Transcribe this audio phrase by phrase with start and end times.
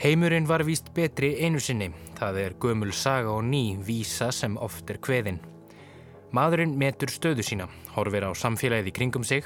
[0.00, 1.90] Heimurinn var víst betri einu sinni.
[2.16, 5.36] Það er gömul saga og ný vísa sem oft er kveðin.
[6.32, 9.44] Maðurinn metur stöðu sína, horfir á samfélagið í kringum sig,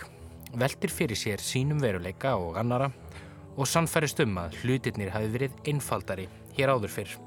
[0.54, 2.92] veldir fyrir sér sínum veruleika og annara
[3.56, 7.18] og sannfærist um að hlutirnir hafi verið einfaldari hér áður fyrr.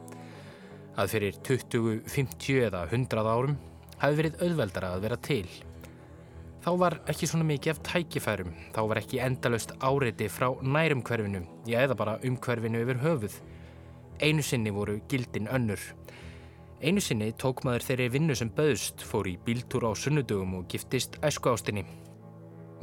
[0.96, 3.60] Að fyrir 20, 50 eða 100 árum
[3.98, 5.50] hafi verið auðveldara að vera til.
[6.68, 11.40] Þá var ekki svona mikið af tækifærum, þá var ekki endalust áreiti frá nærum hverfinu,
[11.64, 13.38] já eða bara umhverfinu yfir höfuð.
[14.20, 15.80] Einu sinni voru gildin önnur.
[16.84, 21.16] Einu sinni tók maður þeirri vinnu sem böðst, fór í bíltúr á sunnudugum og giftist
[21.24, 21.86] æsku ástinni.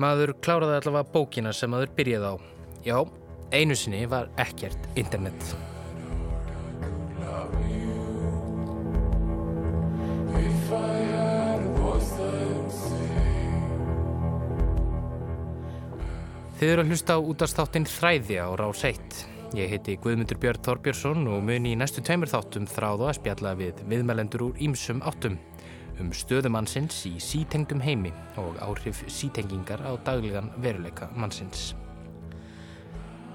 [0.00, 2.34] Maður kláraði allavega bókina sem maður byrjaði á.
[2.88, 2.98] Já,
[3.52, 5.73] einu sinni var ekkert internet.
[16.64, 19.16] Þið eru að hlusta á útastáttin Þræði á Rás 1.
[19.52, 23.82] Ég heiti Guðmundur Björn Þorbjörnsson og mun í næstu tæmur þáttum þráðu að spjalla við
[23.90, 25.34] viðmælendur úr ímsum áttum
[26.00, 31.74] um stöðumannsins í sítengdum heimi og áhrif sítengingar á dagligan veruleika mannsins.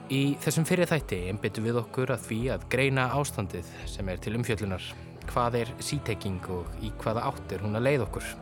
[0.09, 4.33] Í þessum fyrir þætti einbyttu við okkur að því að greina ástandið sem er til
[4.39, 4.87] umfjöllunar.
[5.29, 8.33] Hvað er sítenging og í hvaða átt er hún að leið okkur?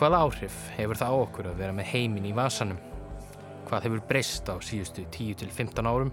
[0.00, 2.80] Hvaða áhrif hefur það á okkur að vera með heimin í vasanum?
[3.68, 6.12] Hvað hefur breyst á síðustu 10-15 árum?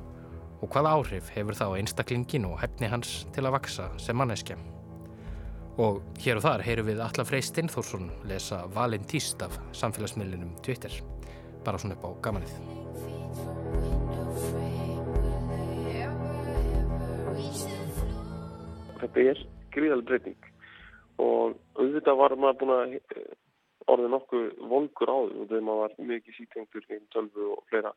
[0.59, 4.57] Og hvaða áhrif hefur það á einstaklingin og hefni hans til að vaksa sem manneskja?
[5.79, 10.91] Og hér og þar heyru við Alla Frey Steinforsson lesa Valin Týst af samfélagsmiðlinum Twitter.
[11.63, 12.53] Bara svona upp á gamanið.
[18.99, 20.49] Þetta er gríðalega breyting
[21.19, 23.31] og auðvitað var maður búin að eh,
[23.87, 27.93] orðið nokkuð volkur á því og þegar maður var mikið sítengtur í tölvu og fleira.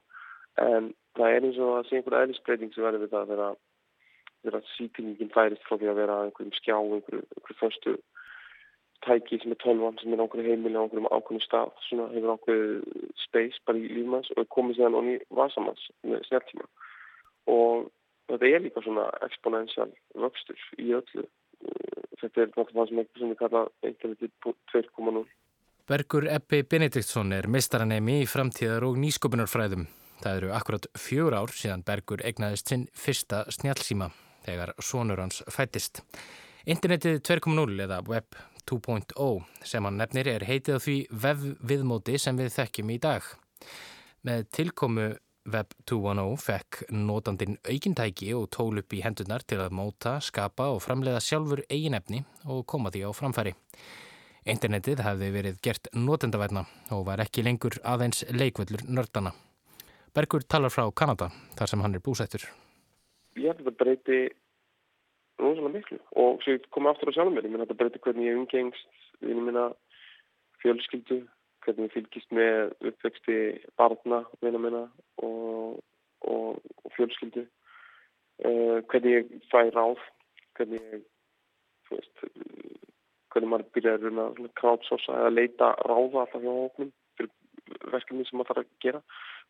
[0.63, 5.35] En það er eins og að sé einhverja eðlisbreyting sem verður við það þegar, sítengingin
[5.35, 7.97] færist frá því að vera einhverjum skjá, einhverju, einhverju förstu
[9.03, 13.13] tæki sem er tölvan sem er ákveðið heimili á einhverjum ákveðnum stað svona hefur ákveðið
[13.25, 16.69] space bara í lífmanns og komið séðan onni vasamanns með snjálftíma
[17.55, 17.89] og
[18.31, 19.91] þetta er líka svona exponential
[20.25, 21.27] vöxtur í öllu.
[22.21, 25.25] Þetta er náttúrulega sem eitthvað sem við kalla interneti 2.0
[25.83, 29.89] Bergur Ebbi Benediktsson er mistaranemi í framtíðar og nýsköpunarfræðum.
[30.23, 34.07] Það eru akkurat fjör ár síðan Bergur egnaðist sinn fyrsta snjálfsíma
[34.47, 36.05] þegar sonur hans fættist.
[36.71, 38.39] Internetið 2.0 eða Web
[38.71, 43.27] 2.0 sem hann nefnir er heitið því vef viðmóti sem við þekkjum í dag.
[44.23, 45.09] Með tilkomu
[45.51, 50.79] Web 2.0 fekk notandin aukintæki og tól upp í hendunar til að móta, skapa og
[50.87, 53.57] framleiða sjálfur eiginefni og koma því á framfæri.
[54.43, 59.31] Internetið hefði verið gert notendavætna og var ekki lengur aðeins leikvöldur nördana.
[60.17, 62.43] Bergur talar frá Kanada þar sem hann er búsættur.
[63.39, 64.19] Ég held að þetta breyti
[65.39, 67.47] rosalega miklu og svo ég komi aftur á sjálfum mér.
[67.47, 69.69] Ég menn að þetta breyti hvernig ég umgengst vinið minna
[70.65, 71.21] fjölskyldu,
[71.63, 73.39] hvernig ég fylgist með uppvexti
[73.79, 74.85] barna vinið minna
[75.23, 75.79] og,
[76.27, 77.47] og, og fjölskyldu.
[78.43, 80.03] Uh, hvernig ég fæ ráð,
[80.59, 81.07] hvernig ég,
[81.87, 82.27] þú veist,
[83.33, 87.31] hvernig maður byrjar að crowdsourca eða leita ráða alltaf hjá hóknum fyrir
[87.95, 89.03] verkefni sem maður þarf að gera.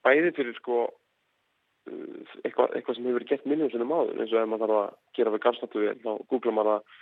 [0.06, 4.43] Bæði fyrir sko uh, eitthvað, eitthvað sem hefur verið gert miljón sinni máður eins og
[4.43, 6.98] ef maður þarf að gera við garstatu þá googla maður það.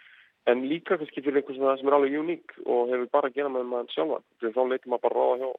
[0.51, 3.67] En líka kannski fyrir eitthvað sem er alveg uník og hefur bara að gera með
[3.73, 5.51] maður sjálfa fyrir þá leitur maður bara ráða hjá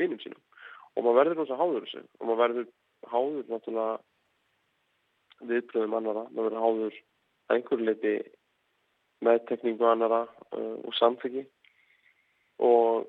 [0.00, 0.44] vinum sínum.
[0.96, 2.04] Og maður verður þess að háður þessu.
[2.18, 2.70] Og maður verður
[3.12, 3.98] háður náttúrulega
[5.48, 6.96] viðblöðum annara maður verður háður
[7.52, 8.14] einhverju leiti
[9.24, 11.44] meðtekningu annara uh, og samþyggi
[12.64, 13.08] og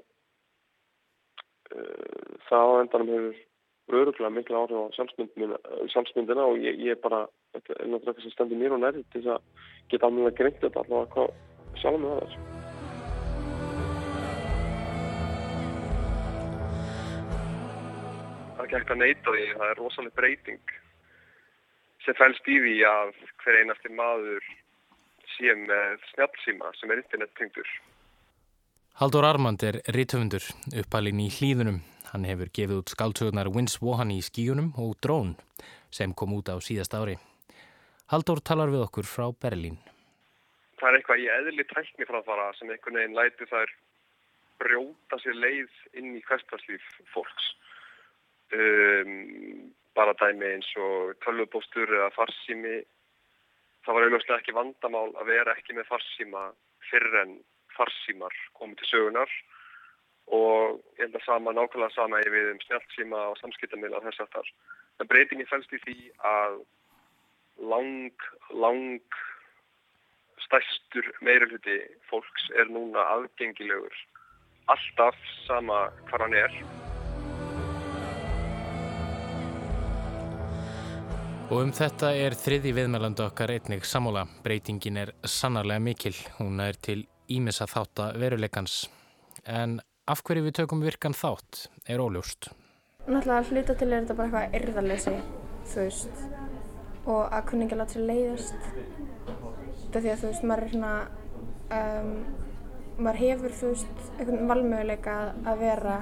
[1.73, 3.45] uh, það á endanum hefur
[3.89, 8.61] öruglega miklu áhrif á sjálfsmyndina og ég, ég bara þetta er náttúrulega eitthvað sem stendur
[8.61, 9.41] mér og nærið til þess að
[9.89, 11.29] geta alveg greint þetta allavega hvað
[11.81, 12.29] sjálf með það.
[12.29, 12.59] Er
[18.59, 20.75] Það er ekki hægt að neyta því það er rosalega breyting
[22.05, 23.13] sem fælst í því að
[23.43, 24.43] hver einasti maður
[25.39, 27.71] sé með snjálfsíma sem er internettengdur.
[28.99, 30.43] Haldur Armand er rítöfundur
[30.81, 31.79] uppalinn í hlýðunum.
[32.11, 35.37] Hann hefur gefið út skáltöðunar Wins Wohan í skíunum og Drón
[35.93, 37.15] sem kom út á síðast ári.
[38.11, 39.77] Haldur talar við okkur frá Berlín.
[40.79, 43.73] Það er eitthvað í eðli tækni frá það sem einhvern veginn læti þær
[44.59, 47.49] brjóta sér leið inn í hverstarslíf fólks.
[48.51, 52.79] Um, bara dæmi eins og tölvupóstur eða farsími
[53.85, 56.49] það var auðvitað ekki vandamál að vera ekki með farsíma
[56.89, 57.37] fyrir en
[57.77, 59.31] farsímar komið til sögunar
[60.35, 64.25] og ég held að sama, nákvæmlega sama ég við um snjálfsíma og samskiptamil á þess
[64.25, 64.51] aftar.
[65.01, 65.97] En breytingi fælst í því
[66.29, 66.59] að
[67.71, 69.19] lang, lang
[70.45, 71.79] stærstur meirulhuti
[72.11, 73.97] fólks er núna aðgengilegur
[74.69, 75.17] alltaf
[75.47, 76.88] sama hvað hann er.
[81.49, 84.27] Og um þetta er þriði viðmælandu okkar einnig samóla.
[84.45, 86.11] Breytingin er sannarlega mikil.
[86.37, 88.75] Hún er til ímessa þátt að veruleikans.
[89.49, 92.51] En af hverju við tökum virkan þátt er óljóst.
[93.07, 95.13] Náttúrulega hluta til er þetta bara eitthvað erðarleysi,
[95.71, 96.21] þú veist,
[97.09, 98.67] og að kunni ekki láta sér leiðast.
[99.79, 100.91] Þetta því að þú veist, maður er svona,
[101.79, 102.11] um,
[102.99, 105.17] maður hefur þú veist, einhvern valmöguleika
[105.49, 105.97] að vera,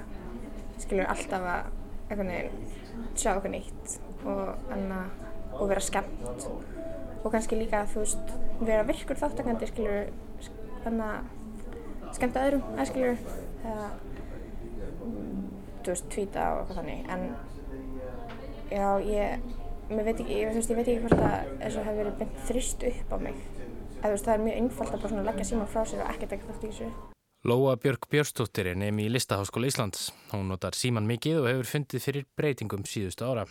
[0.83, 1.71] skiljur, alltaf að
[2.09, 2.75] einhvern veginn
[3.15, 3.97] sjá eitthvað nýtt
[4.27, 4.99] og, anna,
[5.57, 6.47] og vera skemmt.
[7.23, 10.11] Og kannski líka, þú veist, vera virkur þáttakandi, skiljur,
[10.85, 13.17] þannig að skemmta öðrum, eða skiljur,
[13.63, 13.89] eða
[15.83, 17.25] þú veist, tvíta og eitthvað þannig, en
[18.71, 19.51] já, ég,
[19.91, 22.87] mér veit ekki, ég, veist, ég veit ekki hvort að þessu hefur verið beint þrýst
[22.93, 23.43] upp á mig.
[23.97, 26.37] Eða, þú veist, það er mjög einfalt að bara leggja síma frá sér og ekkert
[26.37, 26.89] ekkert þátt í þessu.
[27.47, 30.09] Lóa Björg Björnstóttir er nefn í Listaháskóla Íslands.
[30.33, 33.45] Hún notar síman mikið og hefur fundið fyrir breytingum síðustu ára.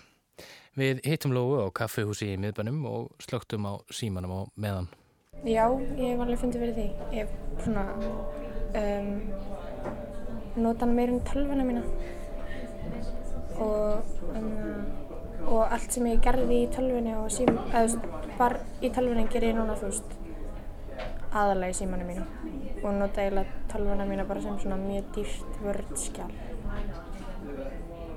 [0.76, 4.88] Við hittum Lóu á kaffehúsi í miðbænum og slögtum á símanum á meðan.
[5.44, 5.64] Já,
[5.96, 6.86] ég hef alveg fundið fyrir því.
[7.12, 7.84] Ég hef svona
[8.76, 9.08] um,
[10.56, 11.82] notað hana meira en tölvuna mína
[13.60, 14.84] og, um,
[15.46, 18.00] og allt sem ég gerði í tölvunni og sím, eða,
[18.36, 20.16] bara í tölvunni ger ég núna, þú veist,
[21.32, 22.26] aðalega í símanum mínu
[22.82, 26.30] og nota eiginlega tölvuna mína bara sem svona mjög dýrt vördskjál.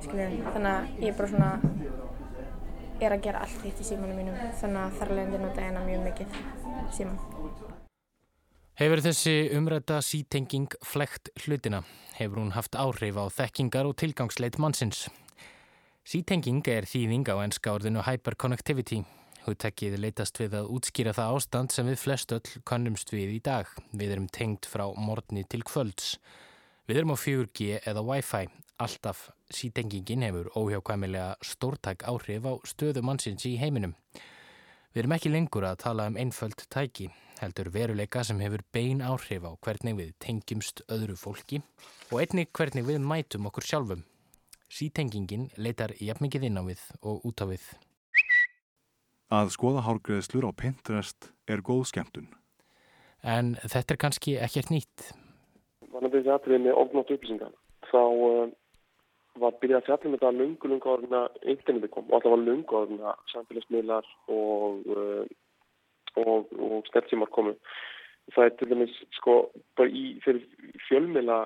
[0.04, 1.52] Skiljum, þannig að ég bara svona
[3.00, 5.86] er að gera allt hitt í símanum mínum þannig að þar leðandi nota ég hana
[5.88, 6.40] mjög mikið
[6.96, 7.22] síman.
[8.80, 11.82] Hefur þessi umræta sítenging flekt hlutina?
[12.16, 15.10] Hefur hún haft áhrif á þekkingar og tilgangsleit mannsins?
[16.08, 19.02] Sítenging er þýðing á enska orðinu hyperconnectivity.
[19.44, 23.68] Húttekkið leitast við að útskýra það ástand sem við flest öll kannumst við í dag.
[23.92, 26.16] Við erum tengt frá morgni til kvölds.
[26.88, 28.48] Við erum á 4G eða Wi-Fi.
[28.80, 33.92] Alltaf sítengingin hefur óhjákvæmilega stórtæk áhrif á stöðu mannsins í heiminum.
[34.94, 37.10] Við erum ekki lengur að tala um einföld tæki,
[37.42, 41.60] heldur veruleika sem hefur bein áhrif á hvernig við tengjumst öðru fólki
[42.08, 44.06] og einnig hvernig við mætum okkur sjálfum.
[44.72, 47.66] Sítengingin leitar jafnmikið inn á við og út á við.
[49.28, 52.32] Að skoða hárgreðslur á Pinterest er góð skemmtun.
[53.28, 55.12] En þetta er kannski ekkert nýtt.
[55.92, 57.54] Þannig að þessi atriði með ofnátt upplýsingar,
[57.92, 58.50] þá uh,
[59.42, 62.80] var byrjað að fjalla með það lungu, lungu að interneti kom og alltaf var lungu
[62.80, 62.92] að
[63.34, 65.24] samfélagsmiðlar og, uh,
[66.24, 67.56] og, og sneltsímar komu.
[68.36, 69.38] Það er til dæmis sko
[69.80, 70.44] bara í fyrir
[70.88, 71.40] fjölmiðla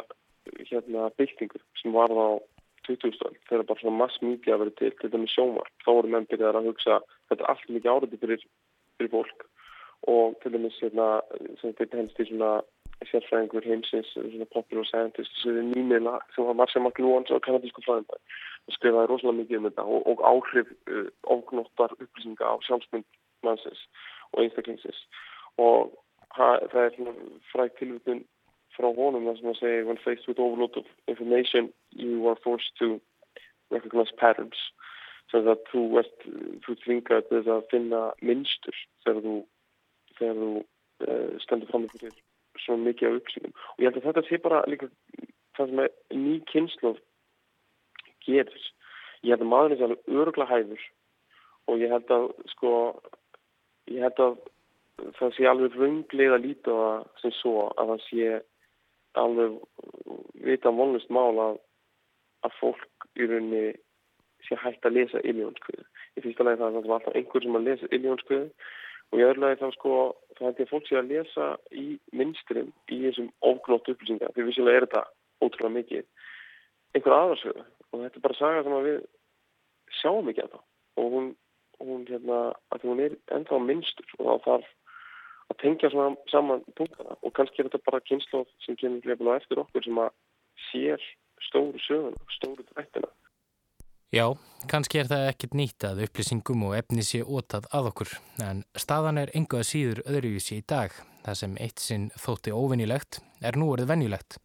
[0.68, 2.28] hérna byltingu sem var á
[2.88, 5.70] 2000-stöld þegar bara svona massmídia verið til, til dæmis sjómar.
[5.86, 7.00] Þá voru menn byrjað að hugsa
[7.30, 8.46] þetta er allt mikið áriði fyrir,
[8.98, 9.46] fyrir fólk
[10.12, 11.08] og til dæmis hérna
[11.62, 12.58] sem þetta helst í svona
[13.10, 18.20] sérfræðingur heimsins, svona popular scientist er nýmiðla sem var Marcia McLuhan á kanadísku fræðindag
[18.68, 23.08] og skrifaði rosalega mikið um þetta og, og áhrif uh, ofgnóttar upplýsinga á sjálfsmynd
[23.44, 23.82] mannsins
[24.32, 25.02] og einstaklingsins.
[25.62, 25.92] Og
[26.38, 27.16] ha, það er svona
[27.52, 28.24] fræk tilvitun
[28.78, 32.74] frá honum þar sem að segja when faced with overload of information you are forced
[32.80, 33.00] to
[33.74, 34.60] recognize patterns.
[35.32, 36.28] Sem að þú ert
[36.66, 39.40] þú þvingar til þess að finna minnstur þegar þú,
[40.20, 42.22] þegar þú uh, stendur fram með fyrir
[42.64, 43.56] svo mikið af upplýsingum.
[43.76, 44.90] Og ég held að þetta sé bara líka
[45.58, 46.94] það sem ný kynslu
[48.26, 48.66] gerir.
[49.24, 50.88] Ég held að maðurinn sé alveg örugla hæður
[51.72, 52.74] og ég held að sko
[53.92, 54.42] ég held að
[55.20, 56.80] það sé alveg rönglið að líta
[57.22, 58.28] sem svo að það sé
[59.24, 59.58] alveg
[60.44, 61.58] vita vonlust mál að,
[62.48, 63.74] að fólk í rauninni
[64.48, 65.86] sé hægt að lesa illjónskviðu.
[66.18, 68.48] Í fyrsta lagi það er það var alltaf einhver sem að lesa illjónskviðu
[69.14, 69.96] og í öðru lagi þá sko
[70.38, 71.86] þá held ég fólk sé að lesa í
[72.18, 75.04] minnstrin í þessum ofgnótt upplýsingar því vissilega er þetta
[75.46, 76.06] ótrúlega mikið
[76.98, 79.02] einhver aðvarsöðu og þetta er bara saga sem við
[80.02, 81.30] sjáum ekki að það og hún,
[81.82, 82.40] hún hérna
[82.74, 84.72] að hún er ennþá minnstur og þá þarf
[85.54, 89.86] að tengja svona saman punktana og kannski er þetta bara kynnslóð sem kemur eftir okkur
[89.86, 90.14] sem að
[90.72, 91.06] sér
[91.44, 93.10] stóru söguna, stóru drættina.
[94.14, 94.28] Já,
[94.70, 98.12] kannski er það ekkert nýtt að upplýsingum og efni sé ótað að okkur,
[98.46, 100.94] en staðan er enga síður öðruvísi í dag.
[101.26, 104.38] Það sem eitt sinn þótti óvinnilegt er nú orðið vennilegt.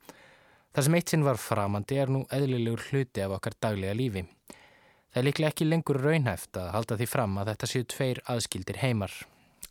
[0.72, 4.24] Það sem eitt sinn var framandi er nú eðlilegur hluti af okkar daglega lífi.
[5.12, 8.80] Það er líklega ekki lengur raunhæft að halda því fram að þetta séu tveir aðskildir
[8.86, 9.20] heimar.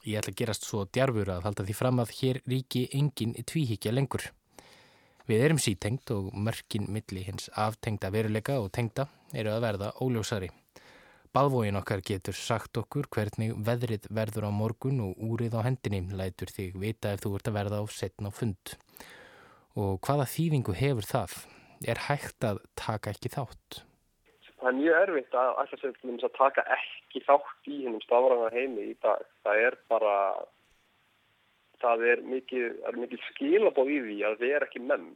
[0.05, 3.97] Ég ætla að gerast svo djarfur að halda því fram að hér ríki engin tvíhyggja
[3.97, 4.29] lengur.
[5.27, 10.47] Við erum sítengt og mörkin milli hins aftengta veruleika og tengta eru að verða óljósari.
[11.35, 16.53] Baðvóin okkar getur sagt okkur hvernig veðrið verður á morgun og úrið á hendinni lætur
[16.55, 18.71] þig vita ef þú ert að verða á setn á fund.
[19.75, 21.35] Og hvaða þýðingu hefur það?
[21.91, 23.81] Er hægt að taka ekki þátt?
[24.57, 28.87] Það er mjög erfitt að sér til að taka ekki þátt í hennum stafræna heimi
[28.93, 29.27] í dag.
[29.43, 30.15] Það er bara,
[31.81, 32.67] það er mikið,
[32.97, 35.07] mikið skilabóð í því að við erum ekki menn.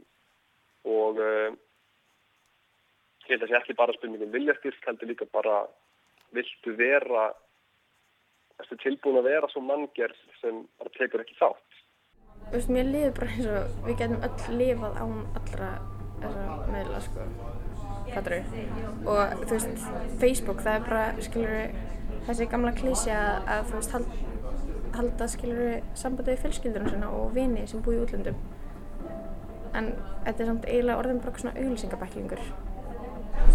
[0.92, 1.54] Og uh,
[3.28, 5.64] ég held að það sé ekki bara spurningum viljastyrk, heldur líka bara
[6.36, 7.30] viltu vera
[8.62, 11.80] erstu tilbúin að vera svo manngjörð sem bara tekur ekki þátt?
[12.52, 15.70] Þú veist, mér liður bara eins og við getum öll lifað án allra
[16.22, 17.28] þessara meðla, sko.
[18.12, 18.36] Fattur
[19.08, 19.86] og þú veist,
[20.22, 21.56] Facebook það er bara, skilur
[22.28, 24.18] þessi gamla klísi að, að þú veist hald,
[24.96, 28.40] halda, skilur sambandið fjölskyldunum sinna og vini sem búi í útlöndum.
[29.78, 29.94] En
[30.26, 32.44] þetta er samt eiginlega orðin bara svona auglýsingabæklingur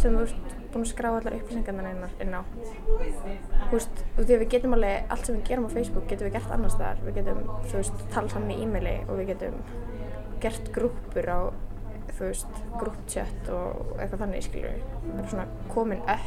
[0.01, 1.93] sem þú veist búin að skrá allar upplýsingarna
[2.25, 2.43] inn á.
[2.87, 6.55] Þú veist, því við getum alveg allt sem við gerum á Facebook getum við gert
[6.57, 9.61] annars þar við getum, þú veist, tala saman í e-maili og við getum
[10.43, 11.41] gert grúpur á,
[12.13, 16.27] þú veist grúptjött og eitthvað þannig skilur það er svona komin upp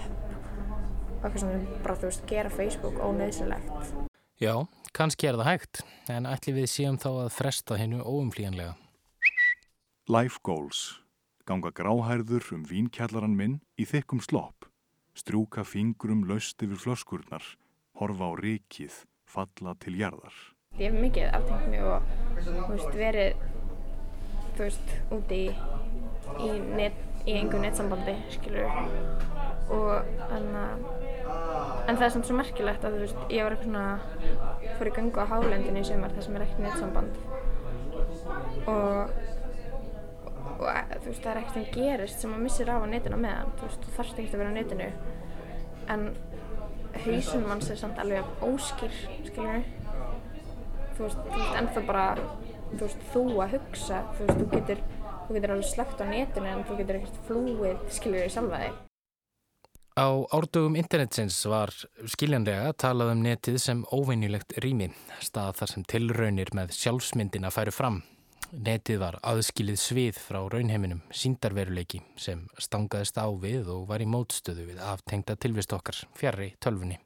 [1.19, 3.91] og eitthvað svona bara, þú veist, gera Facebook óneðsilegt
[4.39, 4.53] Já,
[4.95, 8.75] kannski er það hægt en ætli við séum þá að fresta hennu óumflíjanlega
[10.09, 10.99] Life Goals
[11.49, 14.67] Ganga gráhærður um vínkjallaran minn í þykkum slopp.
[15.17, 17.41] Strjúka fingrum laust yfir flöskurnar.
[17.97, 20.35] Horfa á rikið, falla til jarðar.
[20.77, 22.05] Ég hef mikið aftengt mig og
[22.69, 23.41] veist, verið
[24.59, 25.57] veist, úti í,
[26.37, 28.69] í, net, í einhver netsambandi, skilur
[29.73, 30.85] og þannig að
[31.89, 34.95] en það er samt svo merkilegt að þú veist, ég var eitthvað svona fór í
[34.99, 37.13] gangu á hálendinu í sömur þar sem er ekkert netsamband.
[38.69, 38.99] Og
[40.59, 43.19] og eh, þú veist það er ekkert sem gerist sem maður missir á á netinu
[43.23, 44.89] meðan þú veist þú þarfst ekkert að vera á netinu.
[45.89, 46.01] En
[47.05, 48.95] hausun manns er samt alveg óskýr
[49.27, 49.63] skilur
[50.97, 52.05] þú veist, þú veist ennþá bara
[52.73, 54.83] þú veist þú að hugsa þú veist þú getur,
[55.25, 58.88] þú getur alveg slögt á netinu en þú getur ekkert flúið skilur í sjálfa þig
[59.99, 61.73] Á árdugum internetsins var
[62.07, 67.99] skiljanlega talað um netið sem óveinilegt rými, stað þar sem tilraunir með sjálfsmyndina færu fram
[68.49, 74.65] Netið var aðskilið svið frá raunheiminum, síndarveruleiki sem stangaðist á við og var í mótstöðu
[74.71, 76.97] við aftengta tilvist okkar, fjarrri tölfunni.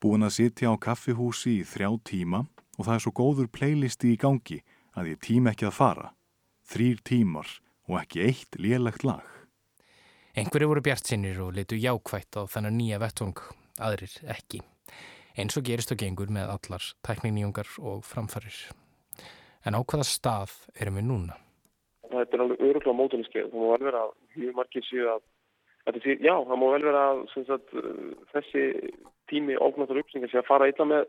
[0.00, 2.46] Búin að sitja á kaffihúsi í þrjá tíma
[2.78, 4.62] og það er svo góður playlisti í gangi
[4.96, 6.10] að ég tím ekki að fara.
[6.72, 7.58] Þrýr tímar
[7.92, 9.35] og ekki eitt lélegt lag.
[10.36, 13.38] Einhverju voru bjartsinir og letu jákvætt á þennan nýja vettung,
[13.80, 14.58] aðrir ekki.
[15.40, 18.58] Eins og gerist og gengur með allar tækninníungar og framfarir.
[19.64, 21.38] En á hvaða stað erum við núna?
[22.10, 23.48] Það er alveg öruglega mótuniskeið.
[23.48, 24.02] Það má vel vera
[24.36, 25.24] mjög margir séu að,
[26.04, 27.72] sé, já, það má vel vera sagt,
[28.34, 28.64] þessi
[29.32, 31.06] tími ógnáttur uppsengar sé að fara illa með,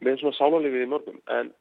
[0.00, 1.20] með svona sálarlifið í mörgum.
[1.28, 1.52] En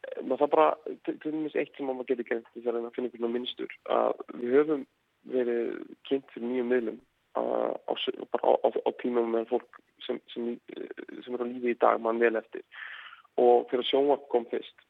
[0.00, 0.70] eh, það bara,
[1.04, 4.88] til dæmis eitt sem maður getur gert því að finna einhvern minnstur, að við höfum
[5.32, 5.74] verið
[6.08, 6.98] kynnt fyrir nýjum miðlum
[7.36, 7.42] á,
[7.88, 7.92] á,
[8.42, 10.54] á, á tímum með fólk sem, sem,
[11.24, 12.64] sem er á lífi í dag mann vel eftir.
[13.38, 14.86] Og fyrir að sjónvart kom fyrst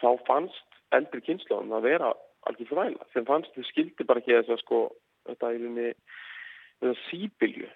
[0.00, 2.12] þá fannst eldri kynnslóðum að vera
[2.48, 3.06] alveg fræla.
[3.14, 4.82] Þeim fannst þau skildi bara ekki þess að sko
[5.28, 7.70] þetta er einni síbylju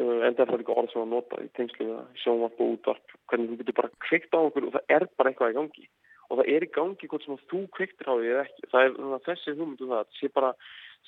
[0.00, 3.58] en það er ekki orð sem að nota í tengslu sjónvarp og útvarp hvernig þú
[3.60, 5.84] getur bara kveikt á okkur og það er bara eitthvað í gangi
[6.30, 8.70] og það er í gangi hvort sem að þú kveiktir á því eða ekki.
[8.70, 10.52] Það er þessi hugmyndu um það að það sé bara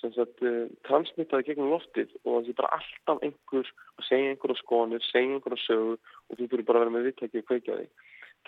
[0.03, 5.07] sagt, uh, transmittaði gegnum loftið og það sé bara alltaf einhver að segja einhverja skonir,
[5.09, 7.89] segja einhverja sögur og þú fyrir bara að vera með viðtæki og kveikja því.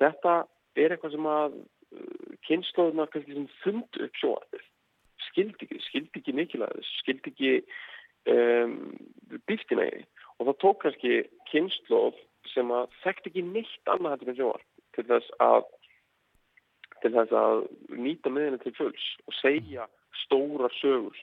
[0.02, 0.36] Þetta
[0.82, 1.58] er eitthvað sem að
[2.48, 4.64] kynnslóðunar kannski sem fund upp sjóarfið
[5.30, 7.52] skildi ekki, skildi ekki mikilvæðis skildi ekki
[8.32, 8.76] um,
[9.48, 10.02] byrtina í
[10.38, 12.18] og það tók kannski kynnslóð
[12.52, 14.64] sem að þekkt ekki neitt annað hættir með sjóar
[14.96, 15.68] til þess að
[17.04, 17.62] til þess að
[18.00, 19.86] nýta miðina til fulls og segja
[20.24, 21.18] stóra sögur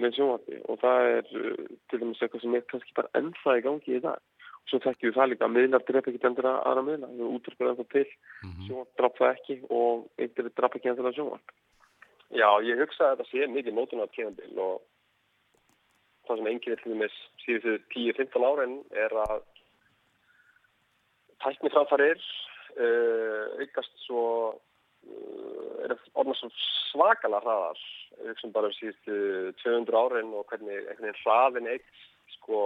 [0.00, 3.64] með sjóarfi og það er uh, til dæmis eitthvað sem er kannski bara ennþað í
[3.66, 4.20] gangi í dag.
[4.68, 7.88] Svo þekkjum við það líka að miðlar drepa ekki endur aðra miðla, við útverfum það
[7.94, 8.66] til mm -hmm.
[8.66, 11.54] sjónvarp draf það ekki og einhverju draf ekki endur að sjónvarp.
[12.30, 14.82] Já, ég hugsa að þetta sé mikið mótunar tíðanbíl og
[16.28, 19.42] það sem enginn er til dæmis síðustu 10-15 árin er að
[21.42, 22.20] tækni framfarir
[22.78, 24.22] uh, aukast svo
[25.08, 26.50] uh, er orðin svo
[26.90, 27.84] svakalega hraðar.
[28.30, 32.02] Auksum bara síðustu 200 árin og hvernig einhvern veginn hraðin eitt
[32.36, 32.58] sko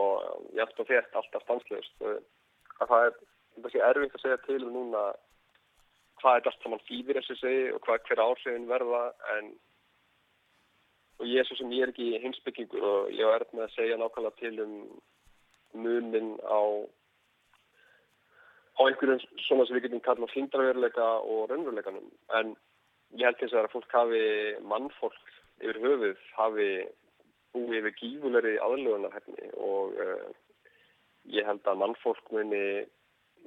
[0.57, 3.15] jæft og þétt alltaf stanslust að það er
[3.65, 5.05] þessi erfitt að segja til um núna
[6.21, 9.05] hvað er allt saman fýðir þessu segi og hvað hver áhrifin verða
[9.37, 9.53] en
[11.21, 13.99] og ég er svo sem ég er ekki heimsbyggingur og ég er með að segja
[14.01, 14.75] nákvæmlega til um
[15.85, 16.61] munin á
[18.79, 22.09] á einhverjum svona sem við getum kallað hlindraveruleika og raunveruleikanum
[22.41, 22.55] en
[23.19, 24.25] ég held þess að fólk hafi
[24.73, 26.69] mannfólk yfir höfuð hafi
[27.55, 30.27] búið yfir gífulegri aðlögunarhefni og uh,
[31.31, 32.85] ég held að mannfólk muni,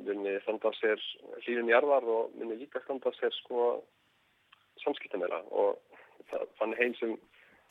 [0.07, 1.01] muni standa sér
[1.43, 3.81] hlýðin í arðar og muni líka standa sér sko
[4.83, 5.75] samskiptamera og
[6.59, 7.13] þannig heim sem,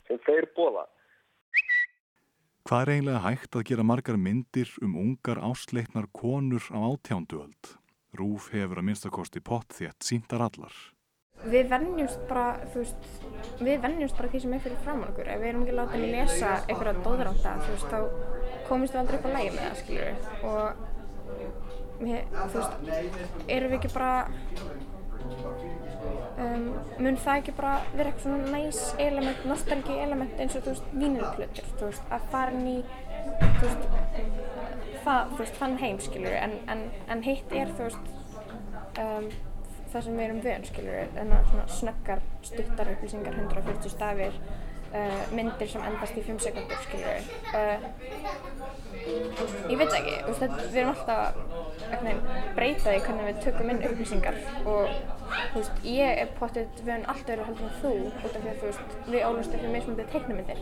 [0.07, 0.85] sem þeir bóða.
[2.67, 7.69] Hvað er eiginlega hægt að gera margar myndir um ungar ásleiknar konur á átjánduöld?
[8.19, 10.73] Rúf hefur að minnstakosti pott þétt síntar allar.
[11.47, 13.07] Við vennjumst bara, þú veist,
[13.61, 15.31] við vennjumst bara því sem er fyrir framann okkur.
[15.31, 17.99] Ef við erum ekki látið að lesa einhverja dóðranda, þú veist, þá
[18.67, 20.11] komist við aldrei upp á lægi með það, skiljur.
[20.51, 20.67] Og,
[22.03, 22.73] við, þú veist,
[23.47, 24.13] erum við ekki bara
[26.41, 26.67] um,
[27.01, 30.91] mun það ekki bara vera eitthvað svona næs element, nostalgi element eins og þú veist,
[30.93, 32.77] vínirplötur, þú veist, að fara í,
[33.41, 33.89] þú veist,
[35.05, 38.13] það, þú veist, þann heim, skiljur, en, en, en hitt er, þú veist,
[39.03, 39.27] um,
[39.93, 44.39] það sem við erum vön, skiljur, en að svona snöggar, stuttar upplýsingar, 140 stafir,
[44.91, 47.77] uh, myndir sem endast í 5 sekundur, skiljur, uh,
[49.71, 51.66] ég veit ekki, þú veist, við erum alltaf
[52.57, 57.29] breyta því hvernig við tökum inn upplýsingar og Þú veist, ég er potið vön allt
[57.31, 60.61] öðru heldur en þú út af því að þú veist, við ólumst eftir meðsmöndið teiknumindir.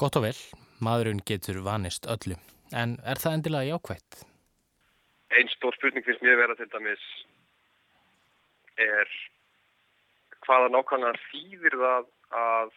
[0.00, 0.36] Gott og vel,
[0.80, 2.38] maðurinn getur vanist öllu.
[2.72, 4.22] En er það endilega jákvægt?
[5.36, 7.04] Einn stór spurning finnst mér vera til dæmis
[8.80, 9.12] er
[10.46, 12.08] hvaða nákvæmlega þýðir það
[12.40, 12.72] að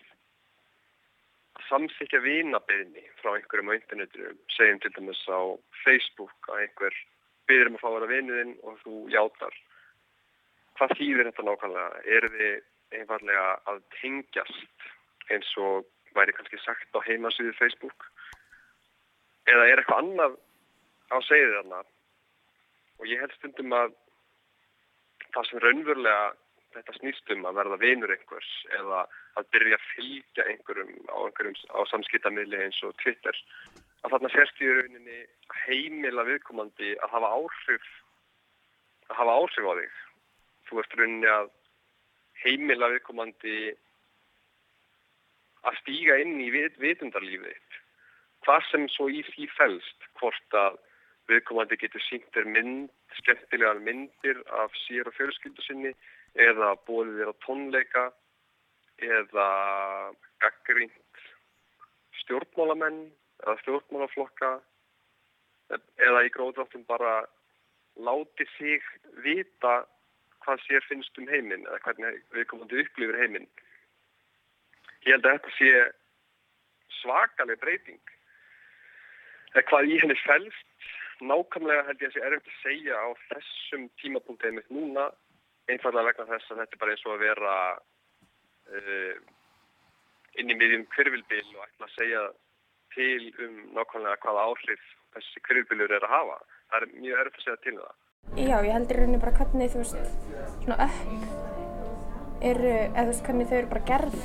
[1.70, 5.40] samþykja vinabeðni frá einhverjum á internetinu, segjum til dæmis á
[5.86, 7.04] Facebook að einhver
[7.50, 9.62] byrjum að fá að vera vinuðinn og þú játar
[10.78, 12.04] hvað þýðir þetta nákvæmlega?
[12.16, 14.88] Er þið einfallega að tengjast
[15.34, 18.08] eins og væri kannski sagt á heimasýðu Facebook?
[19.50, 20.38] Eða er eitthvað annað
[21.14, 21.82] á segið þarna?
[23.02, 23.98] Og ég held stundum að
[25.34, 26.32] það sem raunverulega
[26.74, 29.04] þetta snýstum að verða vinur einhvers eða
[29.38, 31.18] að byrja að fylgja einhverjum á,
[31.78, 33.38] á samskiptamili eins og Twitter
[34.04, 35.20] að þarna sérst í rauninni
[35.64, 37.92] heimila viðkomandi að hafa áhrif
[39.10, 40.00] að hafa áhrif á þig.
[40.68, 41.52] Þú ert rauninni að
[42.44, 43.58] heimila viðkomandi
[45.64, 47.80] að stíga inn í vit, vitundarlífið
[48.44, 50.76] hvað sem svo í því fælst hvort að
[51.32, 55.94] viðkomandi getur sínt er mynd, skemmtilegar myndir af sér og fjölskyldu sinni
[56.44, 58.04] eða bóðið þér á tónleika
[59.04, 59.48] eða
[60.44, 61.24] gaggrínt
[62.24, 63.06] stjórnmálamenn
[63.44, 64.52] eða stjórnmálaflokka
[66.08, 67.24] eða í gróðráttum bara
[67.96, 68.84] láti sig
[69.26, 69.84] vita
[70.44, 73.48] hvað sér finnst um heiminn eða hvernig við komum til upplifur heiminn.
[75.06, 75.72] Ég held að þetta sé
[77.02, 78.02] svakaleg breyting.
[79.54, 80.88] Eða hvað í henni fælst,
[81.24, 85.10] nákvæmlega held ég að sé erfitt að segja á þessum tímapunktið mitt núna,
[85.72, 87.58] einfallega vegna þess að þetta er bara eins og að vera
[88.78, 89.14] uh,
[90.42, 92.24] inn í miðjum kvirvilbil og ætla að segja
[92.94, 96.38] til um nákvæmlega hvaða áhrif þessi kvirvilbilur er að hafa.
[96.72, 97.96] Það er mjög erfitt að segja til um það.
[98.34, 99.98] Já, ég heldur rauninni bara hvernig þú veist,
[100.64, 101.54] svona upp
[102.44, 104.16] eru, eða þú veist, hvernig þau eru bara gerð,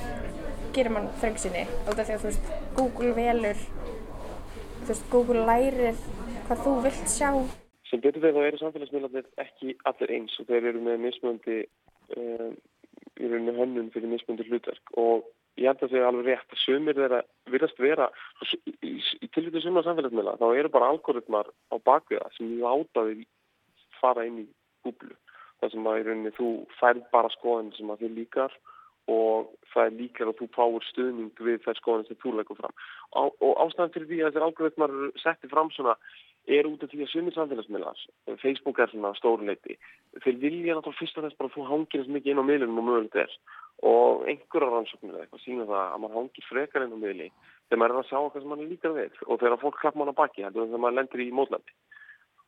[0.76, 3.64] gerir mann þröngsinni út af því að þú veist, Google velur,
[4.78, 6.00] þú veist, Google lærir
[6.48, 7.30] hvað þú vilt sjá.
[7.88, 11.58] Sem betur þegar þá eru samfélagsmiðlarnir ekki allir eins og þeir eru með mismöndi,
[12.16, 12.56] um,
[13.18, 15.28] í rauninni hönnun fyrir mismöndi hlutverk og
[15.58, 17.20] ég held að það er alveg rétt að sömur þeirra
[17.52, 18.08] virðast vera,
[18.46, 23.24] í, í, tilvítu summa samfélagsmiðla, þá eru bara algoritmar á bakviða sem láta þig
[23.98, 24.46] fara inn í
[24.86, 25.14] búblu
[25.58, 28.54] þar sem að í rauninni þú færð bara skoðin sem að þið líkar
[29.08, 32.74] og það er líkar að þú fáur stuðning við þær skoðin sem þú leggur fram.
[33.16, 35.96] Á, og ástæðan fyrir því að þessar algoritmar setti fram svona
[36.48, 38.02] er út af því að sumir samfélagsmiðlar
[38.42, 39.76] Facebook er svona stórleiti
[40.24, 42.80] þeir vilja náttúrulega fyrst og þess bara að þú hangir eins mikið inn á miðlunum
[42.80, 43.34] og mögulegt er.
[43.88, 47.28] Og einhverja rannsóknir eitthvað sína það að maður hangir frekar inn á miðli
[47.68, 50.10] þegar maður er að sjá okkar sem maður líkar við og þegar fólk klapp mann
[50.10, 51.76] á baki þegar maður lendir í mótlandi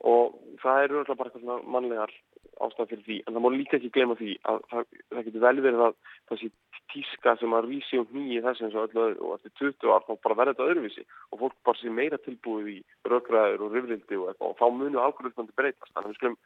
[0.06, 2.12] og það eru alltaf bara eitthvað mannlegar
[2.60, 3.18] ástæð fyrir því.
[3.24, 6.50] En það má líka ekki glema því að það, það getur vel verið að sé
[6.90, 10.06] tíska sem að vísi og nýji þess eins og öllu öðru og eftir 20 ár
[10.06, 11.04] þá bara verður þetta öðruvísi.
[11.30, 12.78] Og fólk bara sé meira tilbúið í
[13.12, 15.92] rökræður og rifrildi og, og þá munum algoritmandi breytast.
[15.94, 16.38] Þannig að við skulum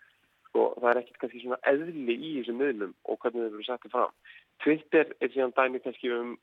[0.48, 3.96] sko, það er ekkert kannski svona eðli í þessum miðlum og hvernig þau eru settið
[3.96, 4.18] fram.
[4.64, 6.34] Twitter er síðan dæmi kannski um,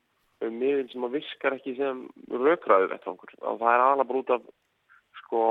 [0.41, 4.49] um miðl sem að viskar ekki sem rökræður og það er alveg bara út af
[5.21, 5.45] sko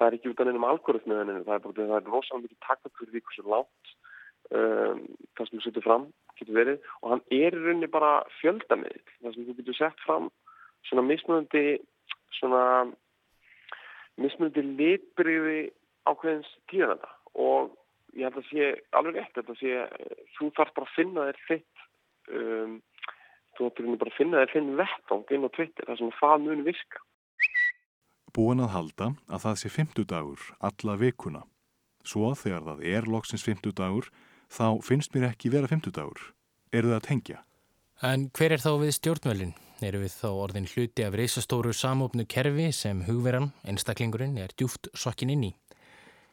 [0.00, 3.10] það er ekki út af nefnum algoritmiðaninu, það er bara það er rosalega mikið takkakur
[3.10, 3.90] því hversu látt
[4.56, 5.02] um,
[5.36, 6.06] það sem þú setur fram
[6.40, 6.86] getur verið.
[7.02, 10.30] Og hann er í rauninni bara fjöldamiðl það sem þú getur sett fram
[10.88, 11.64] svona mismunandi
[12.38, 12.62] svona
[14.20, 15.60] mismunandi litbriði
[16.08, 17.74] ákveðins tíðananda og
[18.16, 19.84] ég held að sé alveg rétt þetta sé,
[20.38, 21.84] þú þarf bara að finna þér þitt
[22.40, 22.74] um,
[23.58, 26.66] þú þarf bara að finna þér þinn vettung inn á Twitter þar sem það muni
[26.70, 27.04] virka
[28.34, 31.42] Búin að halda að það sé 50 dagur alla vikuna
[32.06, 34.10] svo þegar það er loksins 50 dagur
[34.50, 36.20] þá finnst mér ekki vera 50 dagur.
[36.72, 37.40] Er það að tengja?
[38.02, 39.56] En hver er þá við stjórnvölinn?
[39.84, 45.32] Eru við þá orðin hluti af reysastóru samofnu kerfi sem hugveran, einstaklingurinn, er djúft sokkin
[45.32, 45.52] inn í?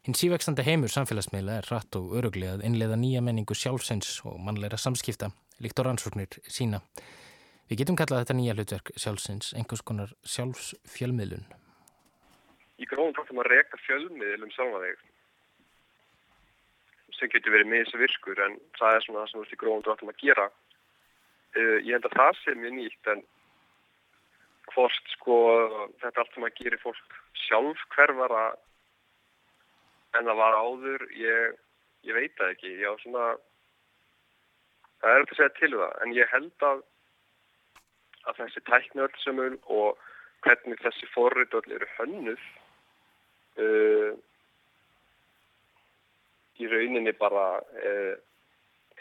[0.08, 4.80] Hinn sívægstanda heimur samfélagsmiðla er rætt og öruglega að innleiða nýja menningu sjálfsens og mannleira
[4.80, 5.32] samskipta,
[5.64, 6.82] líkt á rannsóknir sína.
[7.68, 11.48] Við getum kallað þetta nýja hlutverk sjálfsens, einhvers konar sjálfsfjölmiðlun.
[12.78, 15.06] Í gróðum tóttum að reyka fjölmiðlum sjálfa þig
[17.18, 19.86] sem getur verið með þessu virkur en það er svona það sem við erum gróðum
[19.88, 20.46] dráttum að gera.
[21.58, 23.24] Uh, ég held að það sé mjög nýtt en
[24.74, 25.38] hvort sko
[26.04, 27.16] þetta allt sem að gera fólk
[27.48, 28.44] sjálf hverfara
[30.18, 31.58] en það var áður, ég,
[32.06, 32.76] ég veit það ekki.
[32.84, 33.26] Já, svona,
[35.02, 36.86] það er eftir að segja til það en ég held að,
[38.28, 39.20] að þessi tæknöld
[39.80, 40.06] og
[40.46, 42.48] hvernig þessi forriðöld eru hönnuð
[43.62, 44.12] uh,
[46.58, 48.16] í rauninni bara eh,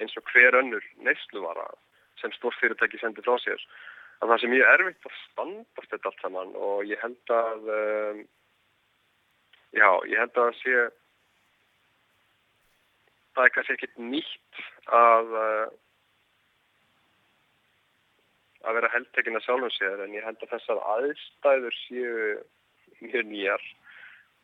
[0.01, 1.67] eins og hver önnur neysluvara
[2.21, 3.63] sem stórfyrirtæki sendir frá sér.
[4.21, 8.21] Að það ég er erfitt að standast þetta allt saman og ég held að um,
[9.77, 10.77] já, ég held að sé
[13.37, 14.63] það er kannski ekkit nýtt
[14.97, 15.67] að uh,
[18.67, 22.17] að vera heldtekinn að sjálfum sér en ég held að þessar aðstæður séu
[23.05, 23.69] mjög nýjar